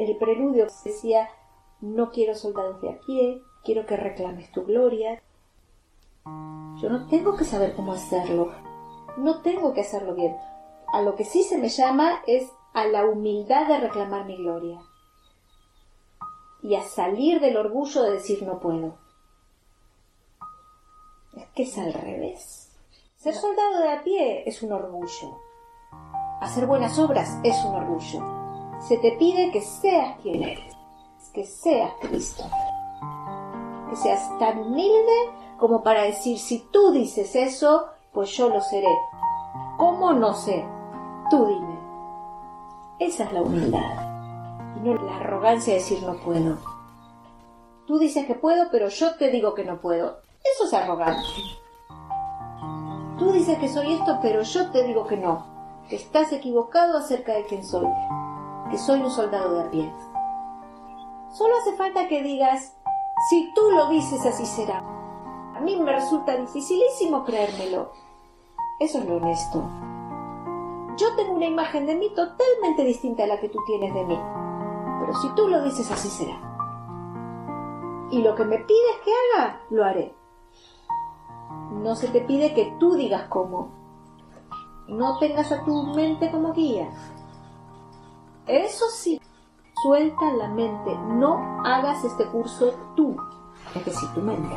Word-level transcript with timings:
el 0.00 0.16
preludio 0.16 0.66
decía, 0.84 1.28
no 1.80 2.10
quiero 2.10 2.34
soldados 2.34 2.80
de 2.80 2.90
a 2.90 3.00
pie, 3.00 3.42
quiero 3.64 3.84
que 3.86 3.96
reclames 3.96 4.50
tu 4.50 4.64
gloria. 4.64 5.22
Yo 6.24 6.88
no 6.88 7.06
tengo 7.08 7.36
que 7.36 7.44
saber 7.44 7.74
cómo 7.74 7.92
hacerlo, 7.92 8.52
no 9.18 9.42
tengo 9.42 9.74
que 9.74 9.82
hacerlo 9.82 10.14
bien. 10.14 10.36
A 10.92 11.02
lo 11.02 11.16
que 11.16 11.24
sí 11.24 11.42
se 11.42 11.58
me 11.58 11.68
llama 11.68 12.22
es 12.26 12.50
a 12.72 12.86
la 12.86 13.04
humildad 13.04 13.68
de 13.68 13.78
reclamar 13.78 14.24
mi 14.24 14.36
gloria 14.36 14.80
y 16.62 16.74
a 16.74 16.82
salir 16.82 17.40
del 17.40 17.56
orgullo 17.56 18.02
de 18.02 18.12
decir 18.12 18.42
no 18.42 18.58
puedo. 18.58 18.98
Es 21.36 21.46
que 21.54 21.62
es 21.64 21.78
al 21.78 21.92
revés. 21.92 22.70
Ser 23.16 23.34
soldado 23.34 23.80
de 23.80 23.92
a 23.92 24.02
pie 24.02 24.48
es 24.48 24.62
un 24.62 24.72
orgullo. 24.72 25.38
Hacer 26.40 26.66
buenas 26.66 26.98
obras 26.98 27.38
es 27.44 27.56
un 27.64 27.74
orgullo. 27.74 28.39
Se 28.90 28.98
te 28.98 29.12
pide 29.12 29.52
que 29.52 29.60
seas 29.60 30.18
quien 30.20 30.42
eres, 30.42 30.76
que 31.32 31.44
seas 31.44 31.92
Cristo. 32.00 32.42
Que 33.88 33.94
seas 33.94 34.36
tan 34.40 34.58
humilde 34.58 35.30
como 35.58 35.84
para 35.84 36.02
decir, 36.02 36.40
si 36.40 36.58
tú 36.72 36.90
dices 36.90 37.36
eso, 37.36 37.84
pues 38.12 38.36
yo 38.36 38.48
lo 38.48 38.60
seré. 38.60 38.92
¿Cómo 39.78 40.12
no 40.12 40.34
sé? 40.34 40.66
Tú 41.30 41.46
dime. 41.46 41.78
Esa 42.98 43.22
es 43.22 43.32
la 43.32 43.42
humildad. 43.42 44.74
Y 44.74 44.80
no 44.80 44.96
la 44.96 45.18
arrogancia 45.18 45.74
de 45.74 45.78
decir 45.78 46.02
no 46.02 46.16
puedo. 46.24 46.58
Tú 47.86 47.96
dices 48.00 48.26
que 48.26 48.34
puedo, 48.34 48.72
pero 48.72 48.88
yo 48.88 49.14
te 49.14 49.30
digo 49.30 49.54
que 49.54 49.64
no 49.64 49.80
puedo. 49.80 50.18
Eso 50.42 50.64
es 50.64 50.74
arrogancia. 50.74 51.44
Tú 53.20 53.30
dices 53.30 53.56
que 53.60 53.68
soy 53.68 53.92
esto, 53.92 54.18
pero 54.20 54.42
yo 54.42 54.72
te 54.72 54.82
digo 54.82 55.06
que 55.06 55.16
no. 55.16 55.46
Estás 55.90 56.32
equivocado 56.32 56.98
acerca 56.98 57.34
de 57.34 57.44
quién 57.44 57.64
soy. 57.64 57.86
Que 58.70 58.78
soy 58.78 59.00
un 59.00 59.10
soldado 59.10 59.62
de 59.62 59.70
pie. 59.70 59.92
Solo 61.32 61.54
hace 61.58 61.76
falta 61.76 62.08
que 62.08 62.22
digas, 62.22 62.76
si 63.28 63.52
tú 63.54 63.70
lo 63.70 63.88
dices 63.88 64.24
así 64.24 64.46
será. 64.46 64.78
A 65.54 65.60
mí 65.60 65.76
me 65.76 65.92
resulta 65.92 66.36
dificilísimo 66.36 67.24
creérmelo. 67.24 67.92
Eso 68.78 68.98
es 68.98 69.06
lo 69.06 69.16
honesto. 69.16 69.62
Yo 70.96 71.14
tengo 71.16 71.34
una 71.34 71.46
imagen 71.46 71.86
de 71.86 71.96
mí 71.96 72.10
totalmente 72.14 72.84
distinta 72.84 73.24
a 73.24 73.26
la 73.26 73.40
que 73.40 73.48
tú 73.48 73.58
tienes 73.66 73.92
de 73.92 74.04
mí. 74.04 74.18
Pero 75.00 75.14
si 75.14 75.28
tú 75.34 75.48
lo 75.48 75.62
dices 75.62 75.90
así 75.90 76.08
será. 76.08 76.40
Y 78.10 78.22
lo 78.22 78.34
que 78.34 78.44
me 78.44 78.58
pides 78.58 78.96
que 79.04 79.12
haga, 79.12 79.60
lo 79.70 79.84
haré. 79.84 80.14
No 81.72 81.94
se 81.94 82.08
te 82.08 82.20
pide 82.20 82.54
que 82.54 82.74
tú 82.78 82.94
digas 82.94 83.24
cómo. 83.28 83.70
No 84.88 85.18
tengas 85.18 85.52
a 85.52 85.64
tu 85.64 85.84
mente 85.94 86.30
como 86.30 86.52
guía. 86.52 86.90
Eso 88.50 88.86
sí, 88.88 89.20
suelta 89.80 90.32
la 90.32 90.48
mente. 90.48 90.92
No 91.06 91.62
hagas 91.64 92.02
este 92.02 92.26
curso 92.26 92.74
tú, 92.96 93.16
es 93.76 93.84
decir, 93.84 94.08
tu 94.12 94.20
mente. 94.20 94.56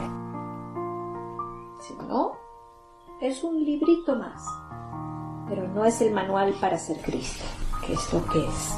Si 1.80 1.94
no, 2.08 2.32
es 3.22 3.44
un 3.44 3.64
librito 3.64 4.16
más. 4.16 4.44
Pero 5.48 5.68
no 5.68 5.86
es 5.86 6.02
el 6.02 6.12
manual 6.12 6.56
para 6.60 6.80
ser 6.80 7.00
Cristo, 7.04 7.44
que 7.86 7.94
es 7.94 8.14
lo 8.14 8.26
que 8.26 8.40
es. 8.40 8.78